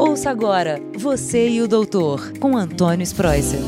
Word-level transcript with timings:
Ouça 0.00 0.30
agora 0.30 0.80
Você 0.96 1.48
e 1.48 1.60
o 1.60 1.66
Doutor, 1.66 2.32
com 2.38 2.56
Antônio 2.56 3.02
Spreuser. 3.02 3.58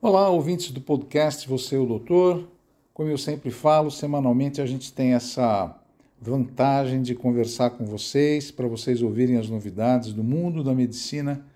Olá, 0.00 0.28
ouvintes 0.28 0.72
do 0.72 0.80
podcast 0.80 1.48
Você 1.48 1.76
e 1.76 1.78
o 1.78 1.86
Doutor. 1.86 2.48
Como 2.92 3.08
eu 3.08 3.16
sempre 3.16 3.52
falo, 3.52 3.88
semanalmente 3.88 4.60
a 4.60 4.66
gente 4.66 4.92
tem 4.92 5.14
essa 5.14 5.78
vantagem 6.20 7.02
de 7.02 7.14
conversar 7.14 7.70
com 7.70 7.84
vocês, 7.84 8.50
para 8.50 8.66
vocês 8.66 9.00
ouvirem 9.00 9.36
as 9.36 9.48
novidades 9.48 10.12
do 10.12 10.24
mundo 10.24 10.64
da 10.64 10.74
medicina, 10.74 11.46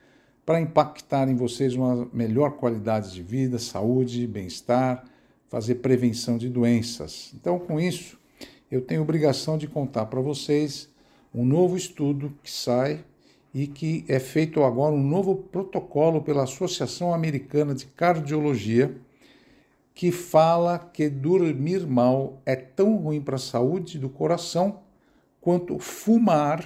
para 0.45 0.61
impactar 0.61 1.29
em 1.29 1.35
vocês 1.35 1.75
uma 1.75 2.09
melhor 2.13 2.53
qualidade 2.53 3.13
de 3.13 3.21
vida, 3.21 3.59
saúde, 3.59 4.29
bem-estar, 4.29 5.03
fazer 5.49 5.77
prevenção 5.77 6.39
de 6.39 6.49
doenças. 6.49 7.33
Então, 7.35 7.59
com 7.59 7.81
isso, 7.81 8.17
eu 8.71 8.81
tenho 8.81 9.03
obrigação 9.03 9.59
de 9.59 9.67
contar 9.67 10.07
para 10.07 10.21
vocês 10.21 10.89
um 11.35 11.45
novo 11.45 11.77
estudo 11.77 12.33
que 12.45 12.51
sai 12.51 13.05
e 13.57 13.67
que 13.67 14.05
é 14.07 14.19
feito 14.19 14.63
agora 14.63 14.95
um 14.95 15.03
novo 15.03 15.35
protocolo 15.35 16.21
pela 16.21 16.43
Associação 16.43 17.15
Americana 17.15 17.75
de 17.75 17.87
Cardiologia, 17.87 18.95
que 19.95 20.13
fala 20.13 20.79
que 20.79 21.09
dormir 21.09 21.87
mal 21.87 22.39
é 22.45 22.55
tão 22.55 22.97
ruim 22.97 23.19
para 23.19 23.37
a 23.37 23.39
saúde 23.39 23.99
do 23.99 24.11
coração 24.11 24.81
quanto 25.41 25.79
fumar 25.79 26.63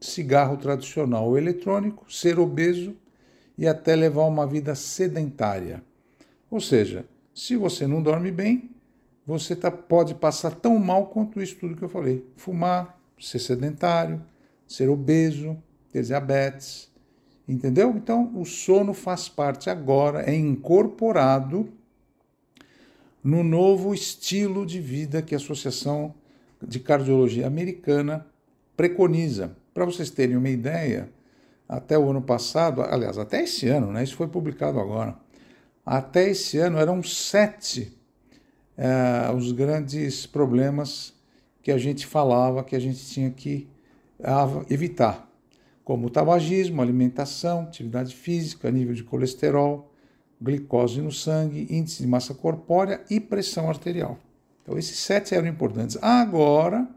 cigarro 0.00 0.56
tradicional 0.56 1.28
ou 1.28 1.38
eletrônico, 1.38 2.12
ser 2.12 2.40
obeso 2.40 2.96
e 3.56 3.68
até 3.68 3.94
levar 3.94 4.24
uma 4.24 4.48
vida 4.48 4.74
sedentária. 4.74 5.80
Ou 6.50 6.60
seja, 6.60 7.04
se 7.32 7.54
você 7.54 7.86
não 7.86 8.02
dorme 8.02 8.32
bem, 8.32 8.72
você 9.24 9.54
tá, 9.54 9.70
pode 9.70 10.12
passar 10.16 10.56
tão 10.56 10.76
mal 10.76 11.06
quanto 11.06 11.40
isso 11.40 11.54
tudo 11.54 11.76
que 11.76 11.84
eu 11.84 11.88
falei: 11.88 12.26
fumar, 12.34 12.98
ser 13.16 13.38
sedentário, 13.38 14.20
ser 14.66 14.88
obeso, 14.90 15.56
ter 15.96 16.02
diabetes. 16.02 16.90
Entendeu? 17.48 17.90
Então, 17.96 18.32
o 18.34 18.44
sono 18.44 18.92
faz 18.92 19.28
parte 19.28 19.70
agora, 19.70 20.28
é 20.28 20.34
incorporado 20.34 21.68
no 23.22 23.42
novo 23.42 23.94
estilo 23.94 24.66
de 24.66 24.80
vida 24.80 25.22
que 25.22 25.34
a 25.34 25.38
Associação 25.38 26.14
de 26.60 26.80
Cardiologia 26.80 27.46
Americana 27.46 28.26
preconiza. 28.76 29.56
Para 29.72 29.84
vocês 29.84 30.10
terem 30.10 30.36
uma 30.36 30.48
ideia, 30.48 31.08
até 31.68 31.98
o 31.98 32.10
ano 32.10 32.22
passado, 32.22 32.82
aliás, 32.82 33.16
até 33.16 33.42
esse 33.42 33.68
ano, 33.68 33.92
né? 33.92 34.02
Isso 34.02 34.16
foi 34.16 34.28
publicado 34.28 34.78
agora. 34.78 35.16
Até 35.84 36.30
esse 36.30 36.58
ano 36.58 36.78
eram 36.78 37.02
sete 37.02 37.96
é, 38.76 39.32
os 39.34 39.52
grandes 39.52 40.26
problemas 40.26 41.14
que 41.62 41.70
a 41.70 41.78
gente 41.78 42.06
falava 42.06 42.62
que 42.62 42.76
a 42.76 42.78
gente 42.78 43.04
tinha 43.06 43.30
que 43.30 43.68
evitar, 44.70 45.28
como 45.86 46.10
tabagismo, 46.10 46.82
alimentação, 46.82 47.60
atividade 47.60 48.12
física, 48.12 48.72
nível 48.72 48.92
de 48.92 49.04
colesterol, 49.04 49.88
glicose 50.42 51.00
no 51.00 51.12
sangue, 51.12 51.68
índice 51.70 52.02
de 52.02 52.08
massa 52.08 52.34
corpórea 52.34 53.04
e 53.08 53.20
pressão 53.20 53.68
arterial. 53.68 54.18
Então, 54.60 54.76
esses 54.76 54.98
sete 54.98 55.32
eram 55.32 55.46
importantes. 55.46 55.96
Agora, 56.02 56.88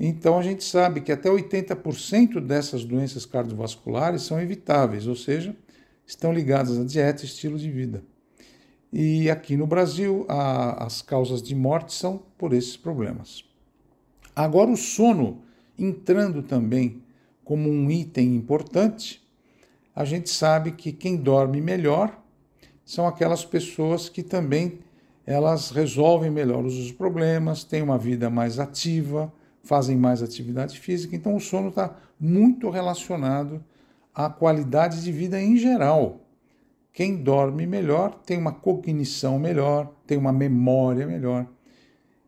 então 0.00 0.38
a 0.38 0.42
gente 0.42 0.64
sabe 0.64 1.02
que 1.02 1.12
até 1.12 1.28
80% 1.28 2.40
dessas 2.40 2.86
doenças 2.86 3.26
cardiovasculares 3.26 4.22
são 4.22 4.40
evitáveis, 4.40 5.06
ou 5.06 5.14
seja, 5.14 5.54
estão 6.06 6.32
ligadas 6.32 6.78
à 6.78 6.84
dieta 6.84 7.20
e 7.20 7.26
estilo 7.26 7.58
de 7.58 7.70
vida. 7.70 8.02
E 8.90 9.28
aqui 9.28 9.58
no 9.58 9.66
Brasil, 9.66 10.24
a, 10.26 10.86
as 10.86 11.02
causas 11.02 11.42
de 11.42 11.54
morte 11.54 11.92
são 11.92 12.22
por 12.38 12.54
esses 12.54 12.78
problemas. 12.78 13.44
Agora, 14.34 14.70
o 14.70 14.76
sono 14.76 15.42
entrando 15.78 16.42
também 16.42 17.03
como 17.44 17.68
um 17.68 17.90
item 17.90 18.34
importante, 18.34 19.22
a 19.94 20.04
gente 20.04 20.30
sabe 20.30 20.72
que 20.72 20.92
quem 20.92 21.16
dorme 21.16 21.60
melhor 21.60 22.18
são 22.84 23.06
aquelas 23.06 23.44
pessoas 23.44 24.08
que 24.08 24.22
também 24.22 24.80
elas 25.26 25.70
resolvem 25.70 26.30
melhor 26.30 26.64
os 26.64 26.92
problemas, 26.92 27.64
têm 27.64 27.82
uma 27.82 27.96
vida 27.96 28.28
mais 28.28 28.58
ativa, 28.58 29.32
fazem 29.62 29.96
mais 29.96 30.22
atividade 30.22 30.78
física. 30.78 31.16
Então, 31.16 31.34
o 31.34 31.40
sono 31.40 31.68
está 31.68 31.96
muito 32.20 32.68
relacionado 32.68 33.64
a 34.14 34.28
qualidade 34.28 35.02
de 35.02 35.10
vida 35.10 35.40
em 35.40 35.56
geral. 35.56 36.20
Quem 36.92 37.16
dorme 37.16 37.66
melhor 37.66 38.14
tem 38.24 38.38
uma 38.38 38.52
cognição 38.52 39.38
melhor, 39.38 39.92
tem 40.06 40.16
uma 40.16 40.32
memória 40.32 41.06
melhor. 41.06 41.46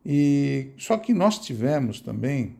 E 0.04 0.72
só 0.78 0.96
que 0.96 1.12
nós 1.12 1.38
tivemos 1.38 2.00
também 2.00 2.56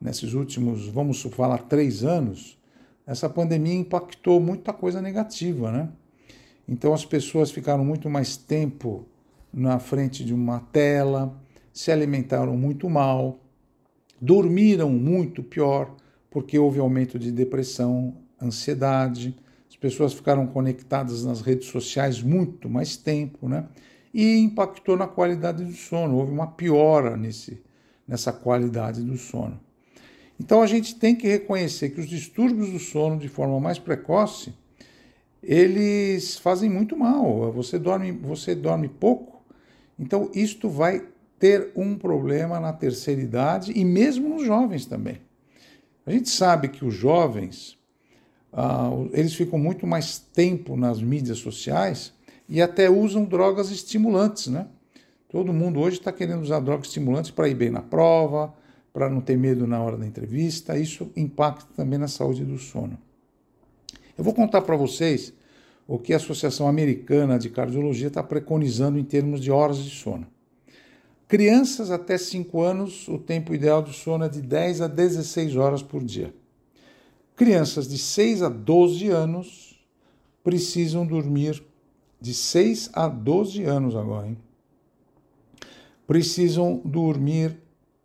nesses 0.00 0.34
últimos, 0.34 0.88
vamos 0.88 1.22
falar, 1.22 1.58
três 1.58 2.04
anos, 2.04 2.58
essa 3.06 3.28
pandemia 3.28 3.74
impactou 3.74 4.40
muita 4.40 4.72
coisa 4.72 5.00
negativa, 5.00 5.72
né? 5.72 5.88
Então 6.68 6.92
as 6.92 7.04
pessoas 7.04 7.50
ficaram 7.50 7.84
muito 7.84 8.10
mais 8.10 8.36
tempo 8.36 9.06
na 9.52 9.78
frente 9.78 10.24
de 10.24 10.34
uma 10.34 10.60
tela, 10.60 11.34
se 11.72 11.90
alimentaram 11.90 12.56
muito 12.56 12.88
mal, 12.90 13.38
dormiram 14.20 14.90
muito 14.90 15.42
pior, 15.42 15.94
porque 16.30 16.58
houve 16.58 16.78
aumento 16.78 17.18
de 17.18 17.32
depressão, 17.32 18.14
ansiedade, 18.40 19.34
as 19.68 19.76
pessoas 19.76 20.12
ficaram 20.12 20.46
conectadas 20.46 21.24
nas 21.24 21.40
redes 21.40 21.68
sociais 21.68 22.22
muito 22.22 22.68
mais 22.68 22.96
tempo, 22.96 23.48
né? 23.48 23.66
E 24.12 24.38
impactou 24.38 24.96
na 24.96 25.06
qualidade 25.06 25.64
do 25.64 25.72
sono, 25.72 26.16
houve 26.16 26.32
uma 26.32 26.48
piora 26.48 27.16
nesse, 27.16 27.62
nessa 28.06 28.32
qualidade 28.32 29.02
do 29.02 29.16
sono. 29.16 29.58
Então 30.40 30.62
a 30.62 30.66
gente 30.66 30.94
tem 30.94 31.14
que 31.14 31.26
reconhecer 31.26 31.90
que 31.90 32.00
os 32.00 32.08
distúrbios 32.08 32.70
do 32.70 32.78
sono 32.78 33.18
de 33.18 33.28
forma 33.28 33.58
mais 33.58 33.78
precoce, 33.78 34.54
eles 35.42 36.38
fazem 36.38 36.70
muito 36.70 36.96
mal. 36.96 37.52
Você 37.52 37.78
dorme, 37.78 38.12
você 38.12 38.54
dorme 38.54 38.88
pouco, 38.88 39.42
então 39.98 40.30
isto 40.34 40.68
vai 40.68 41.04
ter 41.38 41.72
um 41.76 41.96
problema 41.96 42.58
na 42.60 42.72
terceira 42.72 43.20
idade 43.20 43.72
e 43.74 43.84
mesmo 43.84 44.28
nos 44.28 44.44
jovens 44.44 44.86
também. 44.86 45.20
A 46.04 46.10
gente 46.10 46.28
sabe 46.30 46.68
que 46.68 46.84
os 46.84 46.94
jovens 46.94 47.78
ah, 48.52 48.90
eles 49.12 49.34
ficam 49.34 49.58
muito 49.58 49.86
mais 49.86 50.18
tempo 50.18 50.76
nas 50.76 51.00
mídias 51.02 51.38
sociais 51.38 52.12
e 52.48 52.62
até 52.62 52.88
usam 52.88 53.24
drogas 53.24 53.70
estimulantes, 53.70 54.46
né? 54.46 54.66
Todo 55.28 55.52
mundo 55.52 55.78
hoje 55.80 55.98
está 55.98 56.10
querendo 56.10 56.42
usar 56.42 56.60
drogas 56.60 56.86
estimulantes 56.86 57.30
para 57.30 57.48
ir 57.48 57.54
bem 57.54 57.70
na 57.70 57.82
prova, 57.82 58.54
para 58.92 59.08
não 59.08 59.20
ter 59.20 59.36
medo 59.36 59.66
na 59.66 59.80
hora 59.80 59.96
da 59.96 60.06
entrevista. 60.06 60.78
Isso 60.78 61.10
impacta 61.16 61.66
também 61.76 61.98
na 61.98 62.08
saúde 62.08 62.44
do 62.44 62.58
sono. 62.58 62.98
Eu 64.16 64.24
vou 64.24 64.34
contar 64.34 64.62
para 64.62 64.76
vocês 64.76 65.32
o 65.86 65.98
que 65.98 66.12
a 66.12 66.16
Associação 66.16 66.68
Americana 66.68 67.38
de 67.38 67.48
Cardiologia 67.48 68.08
está 68.08 68.22
preconizando 68.22 68.98
em 68.98 69.04
termos 69.04 69.40
de 69.40 69.50
horas 69.50 69.78
de 69.78 69.90
sono. 69.90 70.26
Crianças 71.26 71.90
até 71.90 72.16
5 72.16 72.60
anos, 72.62 73.06
o 73.06 73.18
tempo 73.18 73.54
ideal 73.54 73.82
de 73.82 73.92
sono 73.92 74.24
é 74.24 74.28
de 74.28 74.40
10 74.40 74.80
a 74.80 74.86
16 74.86 75.56
horas 75.56 75.82
por 75.82 76.02
dia. 76.02 76.34
Crianças 77.36 77.86
de 77.86 77.96
6 77.98 78.42
a 78.42 78.48
12 78.48 79.08
anos 79.08 79.80
precisam 80.42 81.06
dormir 81.06 81.62
de 82.20 82.34
6 82.34 82.90
a 82.92 83.06
12 83.06 83.62
anos 83.62 83.94
agora, 83.94 84.28
hein? 84.28 84.38
Precisam 86.06 86.80
dormir 86.84 87.56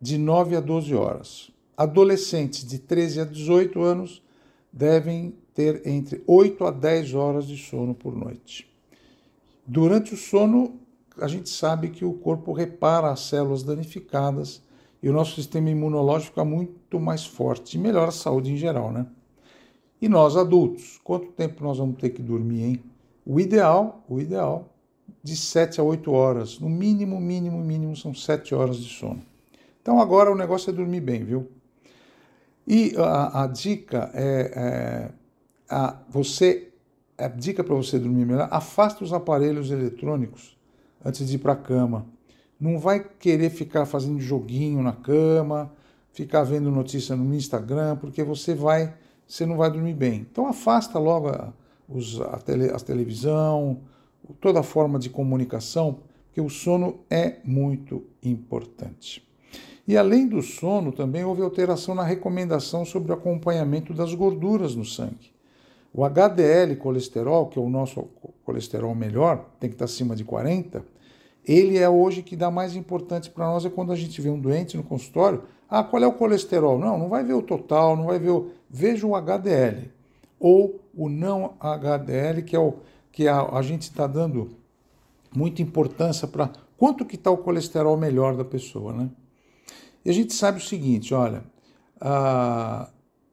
de 0.04 0.18
9 0.18 0.54
a 0.54 0.60
12 0.60 0.94
horas. 0.94 1.50
Adolescentes 1.74 2.62
de 2.66 2.78
13 2.78 3.22
a 3.22 3.24
18 3.24 3.80
anos 3.80 4.22
devem 4.70 5.34
ter 5.54 5.80
entre 5.88 6.22
8 6.26 6.62
a 6.66 6.70
10 6.70 7.14
horas 7.14 7.46
de 7.46 7.56
sono 7.56 7.94
por 7.94 8.14
noite. 8.14 8.70
Durante 9.66 10.12
o 10.12 10.16
sono, 10.18 10.78
a 11.18 11.26
gente 11.26 11.48
sabe 11.48 11.88
que 11.88 12.04
o 12.04 12.12
corpo 12.12 12.52
repara 12.52 13.10
as 13.10 13.20
células 13.20 13.62
danificadas 13.62 14.62
e 15.02 15.08
o 15.08 15.12
nosso 15.12 15.36
sistema 15.36 15.70
imunológico 15.70 16.32
fica 16.32 16.44
muito 16.44 17.00
mais 17.00 17.24
forte 17.24 17.78
e 17.78 17.80
melhora 17.80 18.08
a 18.08 18.12
saúde 18.12 18.52
em 18.52 18.58
geral, 18.58 18.92
né? 18.92 19.06
E 20.02 20.06
nós 20.06 20.36
adultos, 20.36 21.00
quanto 21.02 21.28
tempo 21.28 21.64
nós 21.64 21.78
vamos 21.78 21.96
ter 21.96 22.10
que 22.10 22.20
dormir, 22.20 22.62
hein? 22.62 22.84
O 23.24 23.40
ideal, 23.40 24.04
o 24.06 24.20
ideal, 24.20 24.68
de 25.22 25.34
7 25.34 25.80
a 25.80 25.82
8 25.82 26.12
horas. 26.12 26.58
No 26.58 26.68
mínimo, 26.68 27.18
mínimo, 27.18 27.58
mínimo 27.64 27.96
são 27.96 28.12
7 28.12 28.54
horas 28.54 28.76
de 28.76 28.90
sono. 28.90 29.22
Então 29.84 30.00
agora 30.00 30.32
o 30.32 30.34
negócio 30.34 30.70
é 30.70 30.72
dormir 30.72 31.02
bem, 31.02 31.22
viu? 31.22 31.46
E 32.66 32.94
a, 32.96 33.42
a 33.42 33.46
dica 33.46 34.10
é, 34.14 34.50
é 34.56 35.10
a, 35.68 35.98
você, 36.08 36.72
a 37.18 37.28
dica 37.28 37.62
para 37.62 37.74
você 37.74 37.98
dormir 37.98 38.24
melhor, 38.24 38.48
afasta 38.50 39.04
os 39.04 39.12
aparelhos 39.12 39.70
eletrônicos 39.70 40.56
antes 41.04 41.28
de 41.28 41.34
ir 41.34 41.38
para 41.38 41.52
a 41.52 41.56
cama. 41.56 42.06
Não 42.58 42.78
vai 42.78 42.98
querer 42.98 43.50
ficar 43.50 43.84
fazendo 43.84 44.18
joguinho 44.18 44.82
na 44.82 44.92
cama, 44.92 45.70
ficar 46.14 46.44
vendo 46.44 46.70
notícia 46.70 47.14
no 47.14 47.34
Instagram, 47.34 47.96
porque 47.96 48.24
você 48.24 48.54
vai 48.54 48.94
você 49.28 49.44
não 49.44 49.58
vai 49.58 49.70
dormir 49.70 49.92
bem. 49.92 50.26
Então 50.30 50.46
afasta 50.46 50.98
logo 50.98 51.28
a, 51.28 51.52
os, 51.86 52.18
a, 52.22 52.38
tele, 52.38 52.70
a 52.70 52.80
televisão, 52.80 53.82
toda 54.40 54.62
forma 54.62 54.98
de 54.98 55.10
comunicação, 55.10 55.98
porque 56.24 56.40
o 56.40 56.48
sono 56.48 57.00
é 57.10 57.36
muito 57.44 58.02
importante. 58.22 59.22
E 59.86 59.96
além 59.96 60.26
do 60.26 60.40
sono, 60.40 60.92
também 60.92 61.24
houve 61.24 61.42
alteração 61.42 61.94
na 61.94 62.02
recomendação 62.02 62.84
sobre 62.84 63.12
o 63.12 63.14
acompanhamento 63.14 63.92
das 63.92 64.14
gorduras 64.14 64.74
no 64.74 64.84
sangue. 64.84 65.32
O 65.92 66.04
HDL 66.04 66.76
colesterol, 66.76 67.46
que 67.46 67.58
é 67.58 67.62
o 67.62 67.68
nosso 67.68 68.08
colesterol 68.44 68.94
melhor, 68.94 69.44
tem 69.60 69.68
que 69.68 69.74
estar 69.74 69.84
acima 69.84 70.16
de 70.16 70.24
40, 70.24 70.84
ele 71.46 71.76
é 71.76 71.88
hoje 71.88 72.22
que 72.22 72.34
dá 72.34 72.50
mais 72.50 72.74
importância 72.74 73.30
para 73.30 73.46
nós 73.46 73.64
é 73.66 73.70
quando 73.70 73.92
a 73.92 73.96
gente 73.96 74.20
vê 74.20 74.30
um 74.30 74.40
doente 74.40 74.76
no 74.76 74.82
consultório. 74.82 75.42
Ah, 75.68 75.84
qual 75.84 76.02
é 76.02 76.06
o 76.06 76.12
colesterol? 76.12 76.78
Não, 76.78 76.98
não 76.98 77.08
vai 77.08 77.22
ver 77.22 77.34
o 77.34 77.42
total, 77.42 77.96
não 77.96 78.06
vai 78.06 78.18
ver 78.18 78.30
o. 78.30 78.50
Veja 78.68 79.06
o 79.06 79.14
HDL. 79.14 79.90
Ou 80.40 80.80
o 80.94 81.08
não 81.08 81.54
HDL, 81.60 82.42
que 82.42 82.56
é 82.56 82.58
o 82.58 82.74
que 83.12 83.28
a, 83.28 83.42
a 83.42 83.62
gente 83.62 83.82
está 83.82 84.06
dando 84.06 84.56
muita 85.34 85.62
importância 85.62 86.26
para 86.26 86.50
quanto 86.76 87.04
que 87.04 87.16
está 87.16 87.30
o 87.30 87.38
colesterol 87.38 87.96
melhor 87.96 88.36
da 88.36 88.44
pessoa, 88.44 88.92
né? 88.92 89.10
E 90.04 90.10
a 90.10 90.12
gente 90.12 90.34
sabe 90.34 90.58
o 90.58 90.60
seguinte, 90.60 91.14
olha, 91.14 91.44
ah, 92.00 92.90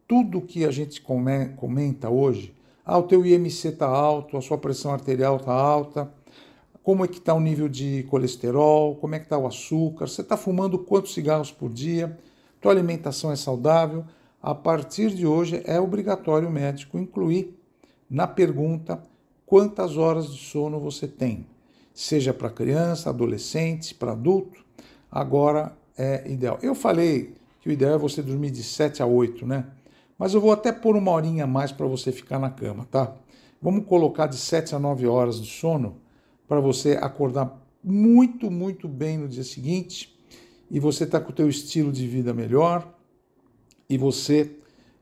tudo 0.08 0.42
que 0.42 0.64
a 0.64 0.72
gente 0.72 1.02
comenta 1.02 2.10
hoje, 2.10 2.56
ah, 2.86 2.98
o 2.98 3.04
teu 3.04 3.26
IMC 3.26 3.70
está 3.70 3.88
alto, 3.88 4.38
a 4.38 4.42
sua 4.42 4.58
pressão 4.58 4.94
arterial 4.94 5.38
está 5.38 5.52
alta, 5.52 6.12
como 6.84 7.04
é 7.06 7.08
que 7.08 7.18
está 7.18 7.34
o 7.34 7.40
nível 7.40 7.68
de 7.68 8.04
colesterol, 8.10 8.96
como 8.96 9.16
é 9.16 9.20
que 9.20 9.26
está 9.26 9.38
o 9.38 9.46
açúcar, 9.46 10.08
você 10.08 10.22
está 10.22 10.38
fumando 10.38 10.80
quantos 10.80 11.14
cigarros 11.14 11.52
por 11.52 11.72
dia, 11.72 12.18
tua 12.60 12.72
alimentação 12.72 13.32
é 13.32 13.36
saudável, 13.36 14.06
a 14.42 14.56
partir 14.56 15.14
de 15.14 15.28
hoje 15.28 15.62
é 15.66 15.80
obrigatório 15.80 16.48
o 16.48 16.52
médico 16.52 16.98
incluir 16.98 17.56
na 18.10 18.28
pergunta 18.28 19.04
quantas 19.46 19.98
horas 19.98 20.34
de 20.34 20.40
sono 20.40 20.80
você 20.80 21.08
tem, 21.08 21.46
seja 21.94 22.34
para 22.34 22.50
criança, 22.50 23.10
adolescente, 23.10 23.94
para 23.94 24.14
adulto, 24.14 24.66
agora 25.12 25.78
é 25.98 26.30
ideal. 26.30 26.58
Eu 26.62 26.74
falei 26.74 27.36
que 27.60 27.70
o 27.70 27.72
ideal 27.72 27.96
é 27.96 27.98
você 27.98 28.22
dormir 28.22 28.52
de 28.52 28.64
7 28.64 29.02
a 29.02 29.06
8, 29.06 29.46
né? 29.46 29.66
Mas 30.18 30.34
eu 30.34 30.42
vou 30.42 30.52
até 30.52 30.72
pôr 30.72 30.96
uma 30.96 31.12
horinha 31.12 31.46
a 31.46 31.48
mais 31.48 31.72
para 31.72 31.86
você 31.88 32.12
ficar 32.12 32.40
na 32.40 32.50
cama, 32.50 32.88
tá? 32.90 33.16
Vamos 33.62 33.86
colocar 33.86 34.28
de 34.28 34.38
7 34.38 34.76
a 34.76 34.80
9 34.80 35.08
horas 35.08 35.40
de 35.40 35.50
sono 35.50 35.98
para 36.48 36.60
você 36.60 36.98
acordar 37.02 37.60
muito, 37.84 38.50
muito 38.50 38.88
bem 38.88 39.18
no 39.18 39.28
dia 39.28 39.44
seguinte 39.44 40.18
e 40.70 40.80
você 40.80 41.06
tá 41.06 41.20
com 41.20 41.32
o 41.32 41.36
teu 41.36 41.50
estilo 41.50 41.92
de 41.92 42.08
vida 42.08 42.34
melhor 42.34 42.94
e 43.90 43.98
você 43.98 44.52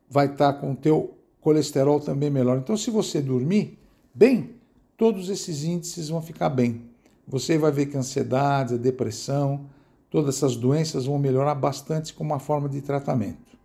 vai 0.09 0.25
estar 0.25 0.53
tá 0.53 0.59
com 0.59 0.71
o 0.71 0.75
teu 0.75 1.17
colesterol 1.39 1.99
também 1.99 2.29
melhor. 2.29 2.57
Então, 2.57 2.75
se 2.75 2.89
você 2.89 3.21
dormir 3.21 3.77
bem, 4.13 4.55
todos 4.97 5.29
esses 5.29 5.63
índices 5.63 6.09
vão 6.09 6.21
ficar 6.21 6.49
bem. 6.49 6.81
Você 7.27 7.57
vai 7.57 7.71
ver 7.71 7.85
que 7.85 7.95
a 7.95 7.99
ansiedade, 7.99 8.73
a 8.73 8.77
depressão, 8.77 9.65
todas 10.09 10.35
essas 10.35 10.55
doenças 10.55 11.05
vão 11.05 11.19
melhorar 11.19 11.55
bastante 11.55 12.13
com 12.13 12.23
uma 12.23 12.39
forma 12.39 12.67
de 12.67 12.81
tratamento. 12.81 13.57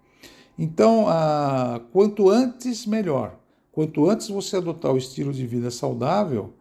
Então, 0.58 1.06
ah, 1.08 1.81
quanto 1.93 2.29
antes, 2.31 2.87
melhor. 2.87 3.38
Quanto 3.73 4.08
antes 4.08 4.29
você 4.29 4.56
adotar 4.56 4.93
o 4.93 4.99
estilo 4.99 5.32
de 5.32 5.46
vida 5.46 5.70
saudável, 5.70 6.52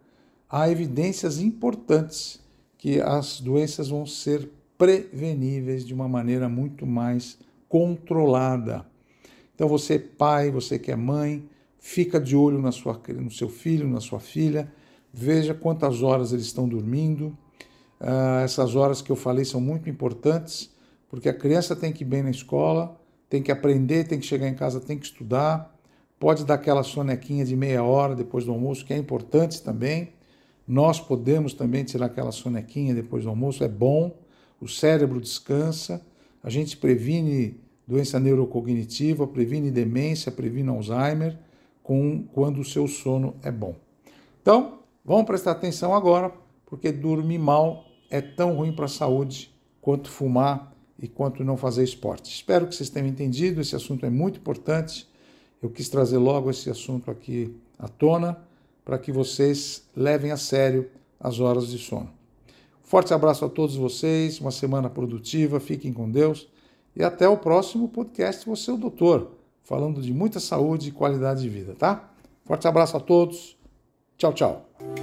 há 0.50 0.70
evidências 0.70 1.40
importantes 1.40 2.40
que 2.78 3.00
as 3.00 3.40
doenças 3.40 3.90
vão 3.90 4.06
ser 4.06 4.50
preveníveis 4.78 5.86
de 5.86 5.94
uma 5.94 6.08
maneira 6.08 6.50
muito 6.50 6.86
mais 6.86 7.38
controlada. 7.70 8.86
Então, 9.54 9.68
você, 9.68 10.00
pai, 10.00 10.50
você 10.50 10.80
que 10.80 10.92
é 10.92 10.96
mãe, 10.96 11.48
fica 11.80 12.20
de 12.20 12.36
olho 12.36 12.60
na 12.60 12.72
sua, 12.72 13.00
no 13.10 13.30
seu 13.30 13.50
filho, 13.50 13.88
na 13.88 14.00
sua 14.00 14.20
filha, 14.20 14.72
veja 15.14 15.54
quantas 15.54 16.02
horas 16.02 16.34
eles 16.34 16.46
estão 16.46 16.68
dormindo, 16.68 17.38
ah, 18.00 18.42
essas 18.44 18.76
horas 18.76 19.02
que 19.02 19.12
eu 19.12 19.16
falei 19.16 19.46
são 19.46 19.62
muito 19.62 19.90
importantes, 19.90 20.72
porque 21.10 21.30
a 21.30 21.34
criança 21.34 21.76
tem 21.76 21.92
que 21.94 22.04
ir 22.04 22.08
bem 22.08 22.24
na 22.24 22.32
escola, 22.32 23.00
tem 23.30 23.42
que 23.42 23.52
aprender, 23.52 24.08
tem 24.08 24.20
que 24.20 24.26
chegar 24.26 24.48
em 24.48 24.56
casa, 24.56 24.80
tem 24.80 24.98
que 24.98 25.06
estudar, 25.06 25.76
pode 26.20 26.46
dar 26.46 26.56
aquela 26.56 26.84
sonequinha 26.84 27.44
de 27.44 27.56
meia 27.56 27.84
hora 27.84 28.16
depois 28.16 28.46
do 28.46 28.52
almoço, 28.52 28.86
que 28.86 28.94
é 28.94 28.98
importante 28.98 29.62
também. 29.62 30.14
Nós 30.68 31.00
podemos 31.00 31.54
também 31.54 31.84
tirar 31.84 32.06
aquela 32.06 32.32
sonequinha 32.32 32.94
depois 32.94 33.24
do 33.24 33.30
almoço, 33.30 33.64
é 33.64 33.68
bom, 33.68 34.16
o 34.62 34.68
cérebro 34.68 35.20
descansa, 35.20 36.02
a 36.42 36.50
gente 36.50 36.78
previne 36.78 37.60
doença 37.88 38.20
neurocognitiva, 38.20 39.28
previne 39.28 39.70
demência, 39.70 40.32
previne 40.32 40.70
Alzheimer, 40.70 41.38
com, 41.82 42.24
quando 42.34 42.62
o 42.62 42.66
seu 42.66 42.88
sono 42.88 43.36
é 43.44 43.52
bom. 43.52 43.76
Então, 44.42 44.80
vamos 45.04 45.26
prestar 45.26 45.52
atenção 45.52 45.94
agora, 45.94 46.32
porque 46.74 46.92
dormir 46.92 47.38
mal 47.38 47.86
é 48.10 48.20
tão 48.20 48.56
ruim 48.56 48.74
para 48.74 48.86
a 48.86 48.88
saúde 48.88 49.54
quanto 49.80 50.10
fumar 50.10 50.76
e 50.98 51.08
quanto 51.08 51.44
não 51.44 51.56
fazer 51.56 51.84
esporte. 51.84 52.34
Espero 52.34 52.66
que 52.66 52.74
vocês 52.74 52.90
tenham 52.90 53.08
entendido, 53.08 53.62
esse 53.62 53.76
assunto 53.76 54.08
é 54.08 54.10
muito 54.10 54.40
importante. 54.40 55.08
Eu 55.62 55.70
quis 55.70 55.88
trazer 55.88 56.18
logo 56.18 56.50
esse 56.50 56.72
assunto 56.72 57.12
aqui 57.12 57.56
à 57.78 57.88
tona 57.88 58.44
para 58.84 58.98
que 58.98 59.12
vocês 59.12 59.88
levem 59.96 60.32
a 60.32 60.38
sério 60.38 60.90
as 61.20 61.40
horas 61.40 61.68
de 61.68 61.78
sono. 61.78 62.10
Forte 62.82 63.14
abraço 63.14 63.46
a 63.46 63.50
todos 63.50 63.76
vocês, 63.76 64.40
uma 64.40 64.50
semana 64.50 64.90
produtiva, 64.90 65.60
fiquem 65.60 65.94
com 65.94 66.10
Deus 66.10 66.48
e 66.96 67.04
até 67.04 67.30
o 67.30 67.38
próximo 67.38 67.88
podcast 67.88 68.48
Você 68.48 68.72
é 68.72 68.74
o 68.74 68.78
Doutor, 68.78 69.34
falando 69.62 70.02
de 70.02 70.12
muita 70.12 70.40
saúde 70.40 70.90
e 70.90 70.92
qualidade 70.92 71.44
de 71.44 71.50
vida, 71.50 71.76
tá? 71.76 72.12
Forte 72.44 72.68
abraço 72.68 72.98
a 72.98 73.00
todos. 73.00 73.56
Tchau, 74.18 74.34
tchau. 74.34 75.03